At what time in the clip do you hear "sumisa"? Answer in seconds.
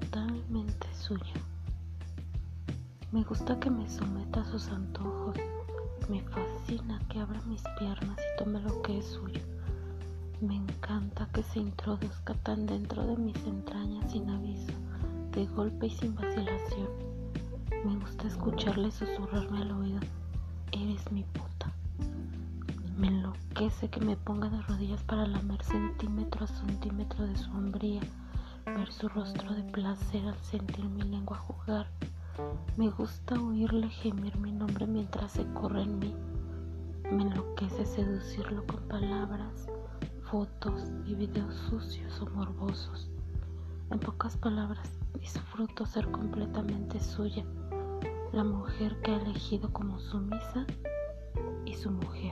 49.98-50.66